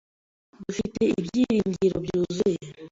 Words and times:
dufite 0.65 1.01
ibyiringiro 1.21 1.97
byuzuye 2.05 2.63